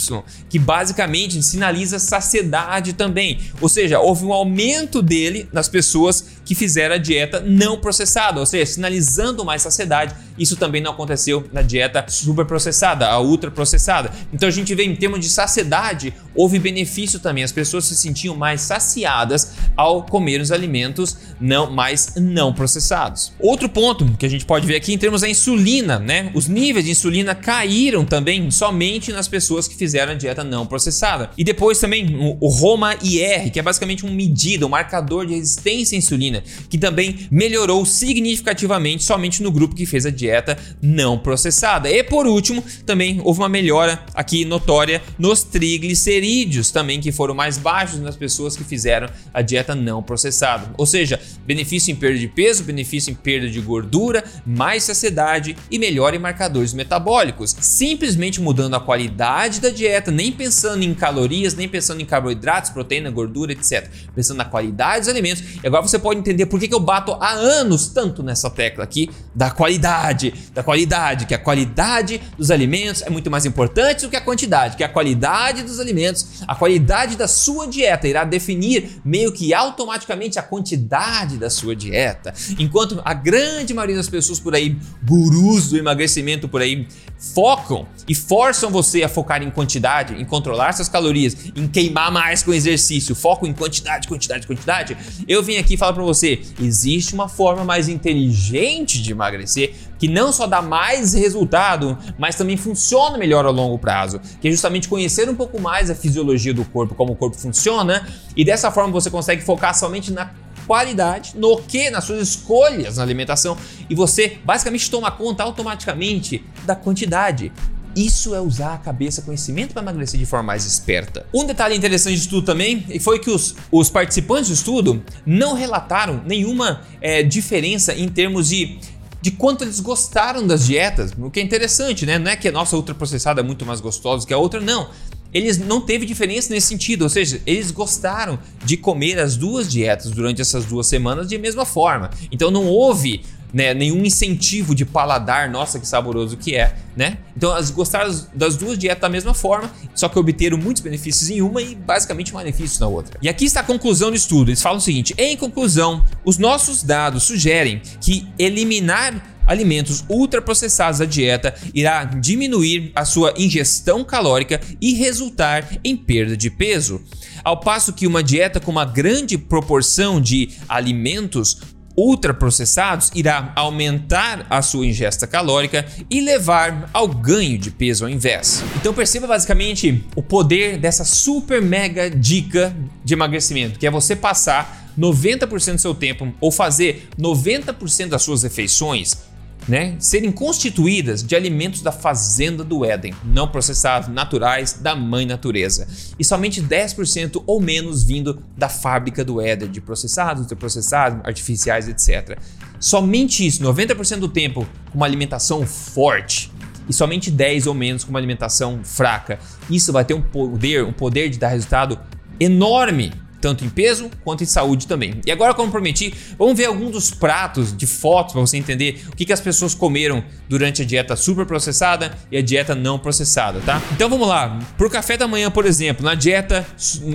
que 0.49 0.59
basicamente 0.59 1.43
sinaliza 1.43 1.99
saciedade 1.99 2.93
também. 2.93 3.41
Ou 3.61 3.69
seja, 3.69 3.99
houve 3.99 4.25
um 4.25 4.33
aumento 4.33 5.01
dele 5.01 5.49
nas 5.53 5.69
pessoas 5.69 6.35
que 6.45 6.55
fizeram 6.55 6.95
a 6.97 6.99
dieta 6.99 7.41
não 7.41 7.79
processada, 7.79 8.41
ou 8.41 8.47
seja, 8.47 8.67
sinalizando 8.67 9.45
mais 9.45 9.63
saciedade. 9.63 10.15
Isso 10.39 10.57
também 10.57 10.83
não 10.83 10.93
aconteceu 10.93 11.49
na 11.53 11.63
dieta 11.63 12.05
superprocessada, 12.09 13.07
a 13.09 13.21
ultraprocessada. 13.21 14.11
Então 14.33 14.49
a 14.49 14.53
gente 14.53 14.75
vê 14.75 14.85
em 14.85 14.95
termos 14.95 15.21
de 15.21 15.29
saciedade, 15.29 16.13
houve 16.35 16.59
benefício 16.59 17.19
também. 17.19 17.45
As 17.45 17.53
pessoas 17.53 17.87
se 17.87 17.97
sentiam 17.97 18.37
mais 18.37 18.61
saciadas 18.61 19.53
ao 19.77 20.03
comer 20.03 20.41
os 20.41 20.51
alimentos 20.51 21.17
não 21.41 21.71
mais 21.71 22.15
não 22.17 22.53
processados. 22.53 23.33
Outro 23.39 23.69
ponto 23.69 24.17
que 24.19 24.27
a 24.27 24.29
gente 24.29 24.45
pode 24.45 24.67
ver 24.67 24.77
aqui 24.77 24.93
em 24.93 24.99
termos 24.99 25.21
da 25.21 25.29
insulina, 25.29 25.99
né? 25.99 26.31
Os 26.35 26.49
níveis 26.49 26.85
de 26.85 26.91
insulina 26.91 27.35
caíram 27.35 28.05
também 28.05 28.51
somente 28.51 29.13
nas 29.13 29.29
pessoas 29.29 29.69
que 29.69 29.77
fizeram 29.77 30.13
a 30.13 30.15
dieta 30.15 30.45
não 30.45 30.67
processada. 30.67 31.31
E 31.37 31.45
depois 31.45 31.79
também 31.79 32.37
o 32.41 32.49
Roma 32.49 32.97
IR, 33.03 33.51
que 33.51 33.59
é 33.59 33.63
basicamente 33.63 34.05
uma 34.05 34.13
medida, 34.15 34.67
um 34.67 34.69
marcador 34.69 35.27
de 35.27 35.35
resistência 35.35 35.97
à 35.97 35.99
insulina 35.99 36.34
que 36.69 36.79
também 36.79 37.29
melhorou 37.31 37.85
significativamente 37.85 39.05
somente 39.05 39.43
no 39.43 39.53
grupo 39.53 39.75
que 39.75 39.87
fez 39.87 40.07
a 40.07 40.11
dieta 40.11 40.57
não 40.81 41.19
processada. 41.19 41.91
E 41.91 42.03
por 42.03 42.27
último, 42.27 42.65
também 42.87 43.21
houve 43.23 43.41
uma 43.41 43.49
melhora 43.49 44.03
aqui 44.15 44.45
notória 44.45 45.03
nos 45.19 45.43
triglicerídeos, 45.43 46.71
também 46.71 47.01
que 47.01 47.13
foram 47.13 47.35
mais 47.35 47.59
baixos 47.59 48.01
nas 48.01 48.17
pessoas 48.17 48.57
que 48.57 48.65
fizeram 48.65 49.09
a 49.33 49.43
dieta 49.43 49.75
não 49.75 50.03
processada. 50.03 50.73
Ou 50.77 50.87
seja, 50.87 51.21
benefício 51.47 51.93
em 51.93 51.97
perda 51.97 52.19
de 52.19 52.29
peso, 52.29 52.65
benefício 52.65 53.11
em 53.11 53.15
perda 53.15 53.49
de 53.49 53.61
gordura, 53.61 54.25
mais 54.47 54.85
saciedade 54.85 55.57
e 55.71 55.79
melhora 55.79 56.17
em 56.17 56.19
marcadores 56.19 56.73
metabólicos. 56.73 57.55
Simplesmente 57.61 58.41
mudando 58.41 58.75
a 58.75 58.81
qualidade 58.81 59.61
da 59.61 59.71
dieta, 59.71 60.11
nem 60.11 60.33
pensando 60.33 60.83
em 60.83 60.95
calorias, 60.95 61.55
nem 61.55 61.69
pensando 61.69 62.01
em 62.01 62.07
carboidratos, 62.07 62.71
proteína, 62.71 63.11
gordura, 63.11 63.53
etc. 63.53 63.89
Pensando 64.15 64.39
na 64.39 64.45
qualidade 64.45 65.01
dos 65.01 65.09
alimentos. 65.09 65.43
E 65.63 65.67
agora 65.67 65.83
você 65.83 65.99
pode 65.99 66.21
entender 66.25 66.47
por 66.47 66.59
que, 66.59 66.69
que 66.69 66.75
eu 66.75 66.81
bato 66.81 67.13
há 67.21 67.33
anos 67.33 67.89
tanto 67.89 68.23
nessa 68.23 68.51
tecla 68.51 68.85
aqui 68.85 69.11
da 69.35 69.51
qualidade, 69.51 70.33
da 70.53 70.63
qualidade, 70.63 71.27
que 71.27 71.35
a 71.35 71.39
qualidade 71.39 72.21
dos 72.37 72.51
alimentos 72.51 73.03
é 73.03 73.11
muito 73.11 73.31
mais 73.31 73.45
importante 73.45 74.03
do 74.03 74.11
que 74.11 74.17
a 74.17 74.21
quantidade, 74.21 74.77
que 74.77 74.85
a 74.85 74.89
qualidade 74.89 75.63
dos 75.63 75.79
alimentos, 75.79 76.43
a 76.47 76.55
qualidade 76.55 77.17
da 77.17 77.29
sua 77.29 77.67
dieta 77.67 78.09
irá 78.09 78.25
definir 78.25 79.01
meio 79.05 79.33
que 79.33 79.53
automaticamente 79.53 80.39
a 80.39 80.43
quantidade 80.43 81.37
da 81.37 81.51
sua 81.51 81.77
dieta. 81.77 82.33
Enquanto 82.59 83.01
a 83.05 83.15
grande 83.15 83.75
maioria 83.75 83.97
das 83.97 84.09
pessoas 84.09 84.41
por 84.41 84.55
aí, 84.55 84.77
gurus 85.03 85.71
do 85.71 85.77
emagrecimento 85.77 86.49
por 86.49 86.63
aí, 86.63 86.87
focam 87.33 87.87
e 88.07 88.15
forçam 88.15 88.71
você 88.71 89.03
a 89.03 89.09
focar 89.09 89.43
em 89.43 89.51
quantidade, 89.51 90.15
em 90.15 90.25
controlar 90.25 90.73
suas 90.73 90.89
calorias, 90.89 91.37
em 91.57 91.67
queimar 91.67 92.13
mais 92.13 92.43
com 92.43 92.53
exercício, 92.53 93.15
foco 93.15 93.47
em 93.47 93.53
quantidade, 93.53 94.07
quantidade, 94.07 94.47
quantidade, 94.47 94.97
eu 95.27 95.43
vim 95.43 95.57
aqui 95.57 95.77
falar 95.77 95.95
para 95.95 96.03
você, 96.03 96.43
existe 96.61 97.15
uma 97.15 97.29
forma 97.29 97.65
mais 97.65 97.89
inteligente 97.89 99.01
de 99.01 99.13
emagrecer 99.13 99.75
que 99.99 100.09
não 100.09 100.33
só 100.33 100.47
dá 100.47 100.61
mais 100.61 101.15
resultado, 101.15 101.97
mas 102.19 102.35
também 102.35 102.57
funciona 102.57 103.17
melhor 103.17 103.47
a 103.47 103.51
longo 103.51 103.79
prazo, 103.79 104.21
que 104.41 104.49
é 104.49 104.51
justamente 104.51 104.89
conhecer 104.89 105.29
um 105.31 105.35
pouco 105.35 105.59
mais 105.61 105.89
a 105.89 105.95
fisiologia 105.95 106.53
do 106.53 106.65
corpo, 106.65 106.95
como 106.95 107.13
o 107.13 107.17
corpo 107.17 107.39
funciona, 107.39 108.07
e 108.37 108.45
dessa 108.45 108.71
forma 108.71 108.93
você 108.93 109.11
consegue 109.11 109.43
focar 109.43 109.75
somente 109.75 110.13
na 110.13 110.31
qualidade, 110.67 111.33
no 111.37 111.57
que? 111.63 111.91
Nas 111.91 112.05
suas 112.05 112.29
escolhas 112.29 112.97
na 112.97 113.03
alimentação 113.03 113.57
e 113.89 113.95
você 113.95 114.39
basicamente 114.45 114.91
toma 114.91 115.11
conta 115.11 115.43
automaticamente 115.43 116.45
da 116.65 116.75
quantidade. 116.75 117.53
Isso 117.97 118.35
é 118.35 118.41
usar 118.41 118.75
a 118.75 118.79
cabeça, 118.79 119.23
conhecimento 119.23 119.73
para 119.73 119.83
emagrecer 119.83 120.19
de 120.19 120.27
forma 120.27 120.49
mais 120.49 120.67
esperta. 120.67 121.27
Um 121.33 121.45
detalhe 121.45 121.77
interessante 121.77 122.21
de 122.21 122.29
tudo 122.29 122.45
também 122.45 122.99
foi 122.99 123.21
que 123.21 123.31
os, 123.31 123.55
os 123.71 123.89
participantes 123.89 124.49
do 124.49 124.55
estudo 124.55 125.03
não 125.25 125.55
relataram 125.55 126.21
nenhuma 126.27 126.83
é, 127.01 127.23
diferença 127.23 127.95
em 127.95 128.09
termos 128.09 128.49
de 128.49 128.79
de 129.23 129.31
quanto 129.31 129.65
eles 129.65 129.81
gostaram 129.81 130.47
das 130.47 130.67
dietas, 130.67 131.13
o 131.19 131.31
que 131.31 131.41
é 131.41 131.43
interessante, 131.43 132.05
né? 132.05 132.19
Não 132.19 132.31
é 132.31 132.37
que 132.37 132.47
a 132.47 132.53
nossa 132.53 132.77
ultraprocessada 132.77 133.41
é 133.41 133.43
muito 133.43 133.65
mais 133.65 133.81
gostosa 133.81 134.27
que 134.27 134.35
a 134.35 134.37
outra, 134.37 134.61
não 134.61 134.91
eles 135.35 135.59
não 135.59 135.81
teve 135.81 136.07
diferença 136.07 136.55
nesse 136.55 136.69
sentido, 136.69 137.03
ou 137.03 137.09
seja, 137.09 137.43
eles 137.45 137.73
gostaram 137.73 138.39
de 138.65 138.77
comer 138.77 139.19
as 139.19 139.37
duas 139.37 139.71
dietas 139.71 140.13
durante 140.13 140.41
essas 140.41 140.65
duas 140.65 140.87
semanas 140.87 141.29
de 141.29 141.37
mesma 141.37 141.67
forma. 141.67 142.09
Então 142.31 142.53
não 142.53 142.67
houve 142.67 143.23
né, 143.53 143.73
nenhum 143.73 144.05
incentivo 144.05 144.75
de 144.75 144.85
paladar, 144.85 145.49
nossa 145.49 145.79
que 145.79 145.87
saboroso 145.87 146.37
que 146.37 146.57
é, 146.57 146.75
né? 146.97 147.19
Então 147.37 147.53
elas 147.53 147.71
gostaram 147.71 148.13
das 148.35 148.57
duas 148.57 148.77
dietas 148.77 149.01
da 149.01 149.09
mesma 149.09 149.33
forma, 149.33 149.71
só 149.95 150.09
que 150.09 150.19
obteram 150.19 150.59
muitos 150.59 150.83
benefícios 150.83 151.31
em 151.31 151.41
uma 151.41 151.63
e 151.63 151.75
basicamente 151.75 152.33
malefícios 152.33 152.81
na 152.81 152.89
outra. 152.89 153.19
E 153.23 153.29
aqui 153.29 153.45
está 153.45 153.61
a 153.61 153.65
conclusão 153.65 154.11
do 154.11 154.17
estudo. 154.17 154.51
Eles 154.51 154.63
falam 154.63 154.79
o 154.79 154.81
seguinte: 154.81 155.15
em 155.17 155.37
conclusão, 155.37 156.05
os 156.25 156.37
nossos 156.37 156.83
dados 156.83 157.23
sugerem 157.25 157.81
que 158.01 158.27
eliminar 158.39 159.34
alimentos 159.47 160.05
ultraprocessados 160.09 160.99
da 160.99 161.05
dieta 161.05 161.55
irá 161.73 162.05
diminuir 162.05 162.93
a 162.95 163.05
sua 163.05 163.35
ingestão 163.37 164.05
calórica 164.05 164.61
e 164.81 164.95
resultar 164.95 165.79
em 165.83 165.97
perda 165.97 166.37
de 166.37 166.51
peso. 166.51 167.03
Ao 167.43 167.61
passo 167.61 167.93
que 167.93 168.07
uma 168.07 168.23
dieta 168.23 168.61
com 168.61 168.71
uma 168.71 168.85
grande 168.85 169.37
proporção 169.37 170.21
de 170.21 170.51
alimentos 170.69 171.59
ultraprocessados 171.97 173.11
irá 173.15 173.53
aumentar 173.55 174.47
a 174.51 174.61
sua 174.63 174.87
ingesta 174.87 175.27
calórica 175.27 175.87
e 176.11 176.21
levar 176.21 176.91
ao 176.93 177.07
ganho 177.07 177.57
de 177.57 177.71
peso 177.71 178.05
ao 178.05 178.11
invés. 178.11 178.65
Então 178.77 178.93
perceba 178.93 179.27
basicamente 179.27 180.05
o 180.17 180.23
poder 180.23 180.77
dessa 180.77 181.05
super 181.05 181.63
mega 181.63 182.11
dica 182.11 182.75
de 183.05 183.15
emagrecimento, 183.15 183.79
que 183.79 183.87
é 183.87 183.91
você 183.91 184.17
passar 184.17 184.93
90% 184.99 185.75
do 185.75 185.81
seu 185.81 185.95
tempo 185.95 186.33
ou 186.41 186.51
fazer 186.51 187.09
90% 187.19 188.09
das 188.09 188.23
suas 188.23 188.43
refeições 188.43 189.34
né, 189.67 189.97
serem 189.99 190.31
constituídas 190.31 191.23
de 191.23 191.35
alimentos 191.35 191.81
da 191.81 191.91
fazenda 191.91 192.63
do 192.63 192.85
Éden, 192.85 193.15
não 193.25 193.49
processados, 193.49 194.09
naturais, 194.09 194.75
da 194.75 194.95
mãe 194.95 195.25
natureza, 195.25 195.87
e 196.19 196.25
somente 196.25 196.63
10% 196.63 197.43
ou 197.47 197.61
menos 197.61 198.03
vindo 198.03 198.43
da 198.57 198.69
fábrica 198.69 199.25
do 199.25 199.41
Éden, 199.41 199.71
de 199.71 199.81
processados, 199.81 200.43
ultraprocessados, 200.43 201.21
artificiais, 201.25 201.89
etc. 201.89 202.39
Somente 202.79 203.47
isso, 203.47 203.63
90% 203.63 204.19
do 204.19 204.29
tempo 204.29 204.67
com 204.91 204.99
uma 204.99 205.07
alimentação 205.07 205.67
forte 205.67 206.51
e 206.89 206.93
somente 206.93 207.31
10 207.31 207.67
ou 207.67 207.75
menos 207.75 208.05
com 208.05 208.11
uma 208.11 208.19
alimentação 208.19 208.81
fraca. 208.85 209.39
Isso 209.71 209.93
vai 209.93 210.05
ter 210.05 210.15
um 210.15 210.21
poder, 210.21 210.85
um 210.85 210.93
poder 210.93 211.31
de 211.31 211.39
dar 211.39 211.49
resultado 211.49 211.99
enorme 212.39 213.13
tanto 213.45 213.63
em 213.63 213.69
peso 213.69 214.11
quanto 214.25 214.43
em 214.43 214.47
saúde 214.47 214.87
também. 214.87 215.21
E 215.27 215.31
agora, 215.31 215.53
como 215.53 215.71
prometi, 215.71 216.15
vamos 216.39 216.57
ver 216.57 216.65
alguns 216.65 216.93
dos 216.93 217.11
pratos 217.11 217.77
de 217.77 217.87
fotos 217.87 218.33
para 218.33 218.41
você 218.41 218.57
entender 218.57 219.05
o 219.13 219.15
que, 219.15 219.27
que 219.27 219.35
as 219.35 219.41
pessoas 219.41 219.75
comeram 219.75 220.25
durante 220.49 220.81
a 220.81 220.85
dieta 220.85 221.15
super 221.15 221.45
processada 221.45 222.17
e 222.33 222.39
a 222.39 222.41
dieta 222.41 222.75
não 222.75 222.99
processada, 222.99 223.61
tá? 223.61 223.83
Então 223.93 224.09
vamos 224.09 224.27
lá. 224.27 224.59
Pro 224.79 224.89
café 224.89 225.19
da 225.19 225.29
manhã, 225.29 225.51
por 225.51 225.67
exemplo, 225.67 226.03
na 226.03 226.15
dieta 226.15 226.67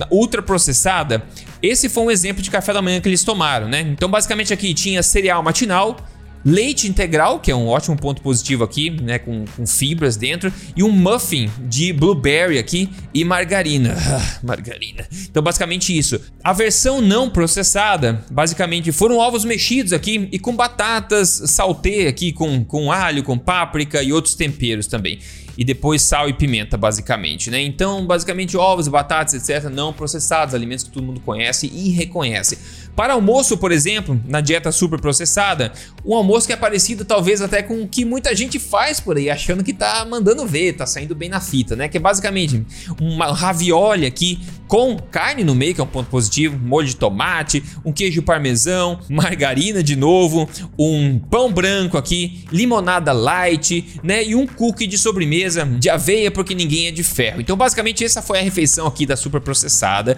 ultra 0.08 0.40
processada, 0.40 1.24
esse 1.60 1.88
foi 1.88 2.04
um 2.04 2.10
exemplo 2.12 2.40
de 2.40 2.48
café 2.48 2.72
da 2.72 2.80
manhã 2.80 3.00
que 3.00 3.08
eles 3.08 3.24
tomaram, 3.24 3.68
né? 3.68 3.80
Então 3.80 4.08
basicamente 4.08 4.52
aqui 4.52 4.72
tinha 4.72 5.02
cereal 5.02 5.42
matinal, 5.42 5.96
leite 6.44 6.88
integral, 6.88 7.40
que 7.40 7.50
é 7.50 7.56
um 7.56 7.68
ótimo 7.68 7.96
ponto 7.96 8.22
positivo 8.22 8.64
aqui, 8.64 8.90
né, 8.90 9.18
com, 9.18 9.44
com 9.56 9.66
fibras 9.66 10.16
dentro, 10.16 10.52
e 10.76 10.82
um 10.82 10.90
muffin 10.90 11.50
de 11.60 11.92
blueberry 11.92 12.58
aqui 12.58 12.88
e 13.12 13.24
margarina. 13.24 13.96
Ah, 14.10 14.38
margarina. 14.42 15.06
Então, 15.30 15.40
basicamente 15.42 15.96
isso. 15.96 16.20
A 16.42 16.52
versão 16.52 17.00
não 17.00 17.30
processada, 17.30 18.24
basicamente, 18.30 18.90
foram 18.90 19.18
ovos 19.18 19.44
mexidos 19.44 19.92
aqui 19.92 20.28
e 20.32 20.38
com 20.38 20.56
batatas 20.56 21.42
saltê 21.46 22.08
aqui, 22.08 22.32
com, 22.32 22.64
com 22.64 22.90
alho, 22.90 23.22
com 23.22 23.38
páprica 23.38 24.02
e 24.02 24.12
outros 24.12 24.34
temperos 24.34 24.88
também 24.88 25.20
e 25.60 25.64
depois 25.64 26.00
sal 26.00 26.26
e 26.26 26.32
pimenta, 26.32 26.78
basicamente, 26.78 27.50
né? 27.50 27.60
Então, 27.60 28.06
basicamente, 28.06 28.56
ovos, 28.56 28.88
batatas, 28.88 29.34
etc., 29.34 29.68
não 29.68 29.92
processados, 29.92 30.54
alimentos 30.54 30.86
que 30.86 30.90
todo 30.90 31.04
mundo 31.04 31.20
conhece 31.20 31.70
e 31.70 31.90
reconhece. 31.90 32.56
Para 32.96 33.12
almoço, 33.12 33.58
por 33.58 33.70
exemplo, 33.70 34.18
na 34.26 34.40
dieta 34.40 34.72
super 34.72 34.98
processada, 34.98 35.70
um 36.02 36.14
almoço 36.14 36.46
que 36.46 36.54
é 36.54 36.56
parecido 36.56 37.04
talvez 37.04 37.42
até 37.42 37.62
com 37.62 37.82
o 37.82 37.86
que 37.86 38.06
muita 38.06 38.34
gente 38.34 38.58
faz 38.58 39.00
por 39.00 39.18
aí, 39.18 39.28
achando 39.28 39.62
que 39.62 39.74
tá 39.74 40.02
mandando 40.08 40.46
ver, 40.46 40.72
tá 40.72 40.86
saindo 40.86 41.14
bem 41.14 41.28
na 41.28 41.40
fita, 41.40 41.76
né? 41.76 41.88
Que 41.88 41.98
é 41.98 42.00
basicamente 42.00 42.64
uma 42.98 43.30
ravioli 43.30 44.06
aqui 44.06 44.40
com 44.66 44.96
carne 44.96 45.42
no 45.42 45.54
meio, 45.54 45.74
que 45.74 45.80
é 45.80 45.84
um 45.84 45.86
ponto 45.86 46.08
positivo, 46.08 46.56
molho 46.56 46.86
de 46.86 46.94
tomate, 46.96 47.62
um 47.84 47.92
queijo 47.92 48.22
parmesão, 48.22 49.00
margarina 49.10 49.82
de 49.82 49.96
novo, 49.96 50.48
um 50.78 51.18
pão 51.18 51.52
branco 51.52 51.98
aqui, 51.98 52.44
limonada 52.52 53.12
light, 53.12 54.00
né? 54.02 54.24
E 54.24 54.34
um 54.34 54.46
cookie 54.46 54.86
de 54.86 54.96
sobremesa 54.96 55.49
de 55.78 55.90
aveia, 55.90 56.30
porque 56.30 56.54
ninguém 56.54 56.88
é 56.88 56.90
de 56.90 57.02
ferro. 57.02 57.40
Então, 57.40 57.56
basicamente, 57.56 58.04
essa 58.04 58.22
foi 58.22 58.38
a 58.38 58.42
refeição 58.42 58.86
aqui 58.86 59.06
da 59.06 59.16
super 59.16 59.40
processada. 59.40 60.16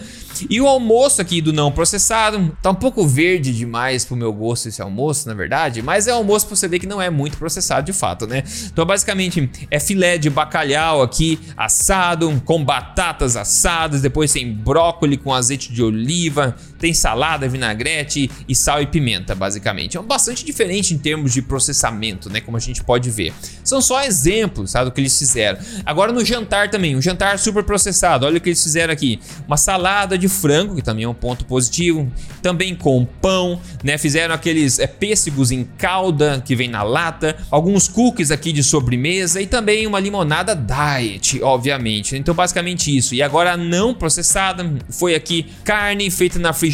E 0.48 0.60
o 0.60 0.66
almoço 0.66 1.20
aqui 1.20 1.40
do 1.40 1.52
não 1.52 1.70
processado, 1.70 2.56
tá 2.62 2.70
um 2.70 2.74
pouco 2.74 3.06
verde 3.06 3.52
demais 3.52 4.04
pro 4.04 4.16
meu 4.16 4.32
gosto 4.32 4.68
esse 4.68 4.82
almoço, 4.82 5.28
na 5.28 5.34
verdade, 5.34 5.82
mas 5.82 6.06
é 6.06 6.10
almoço 6.10 6.46
pra 6.46 6.56
você 6.56 6.68
ver 6.68 6.78
que 6.78 6.86
não 6.86 7.00
é 7.00 7.10
muito 7.10 7.36
processado 7.36 7.86
de 7.86 7.92
fato, 7.92 8.26
né? 8.26 8.42
Então, 8.66 8.84
basicamente, 8.84 9.50
é 9.70 9.78
filé 9.78 10.18
de 10.18 10.28
bacalhau 10.30 11.02
aqui 11.02 11.38
assado, 11.56 12.42
com 12.44 12.64
batatas 12.64 13.36
assadas, 13.36 14.00
depois 14.00 14.32
tem 14.32 14.52
brócolis 14.52 15.18
com 15.22 15.32
azeite 15.32 15.72
de 15.72 15.82
oliva, 15.82 16.56
tem 16.82 16.92
salada, 16.92 17.48
vinagrete 17.48 18.28
e 18.48 18.56
sal 18.56 18.82
e 18.82 18.86
pimenta, 18.88 19.36
basicamente. 19.36 19.96
É 19.96 20.02
bastante 20.02 20.44
diferente 20.44 20.92
em 20.92 20.98
termos 20.98 21.32
de 21.32 21.40
processamento, 21.40 22.28
né? 22.28 22.40
Como 22.40 22.56
a 22.56 22.60
gente 22.60 22.82
pode 22.82 23.08
ver. 23.08 23.32
São 23.62 23.80
só 23.80 24.02
exemplos, 24.02 24.72
sabe, 24.72 24.86
do 24.86 24.92
que 24.92 25.00
eles 25.00 25.16
fizeram. 25.16 25.60
Agora 25.86 26.10
no 26.10 26.24
jantar 26.24 26.70
também, 26.70 26.96
um 26.96 27.00
jantar 27.00 27.38
super 27.38 27.62
processado. 27.62 28.26
Olha 28.26 28.38
o 28.38 28.40
que 28.40 28.48
eles 28.48 28.60
fizeram 28.60 28.92
aqui: 28.92 29.20
uma 29.46 29.56
salada 29.56 30.18
de 30.18 30.28
frango, 30.28 30.74
que 30.74 30.82
também 30.82 31.04
é 31.04 31.08
um 31.08 31.14
ponto 31.14 31.44
positivo, 31.44 32.10
também 32.42 32.74
com 32.74 33.06
pão, 33.20 33.60
né? 33.84 33.96
Fizeram 33.96 34.34
aqueles 34.34 34.80
é, 34.80 34.88
pêssegos 34.88 35.52
em 35.52 35.62
calda 35.78 36.42
que 36.44 36.56
vem 36.56 36.66
na 36.66 36.82
lata, 36.82 37.36
alguns 37.48 37.86
cookies 37.86 38.32
aqui 38.32 38.50
de 38.50 38.64
sobremesa 38.64 39.40
e 39.40 39.46
também 39.46 39.86
uma 39.86 40.00
limonada 40.00 40.56
diet, 40.56 41.40
obviamente. 41.44 42.16
Então, 42.16 42.34
basicamente 42.34 42.94
isso. 42.94 43.14
E 43.14 43.22
agora 43.22 43.56
não 43.56 43.94
processada, 43.94 44.68
foi 44.90 45.14
aqui 45.14 45.46
carne 45.62 46.10
feita 46.10 46.40
na 46.40 46.52
frigideira 46.52 46.71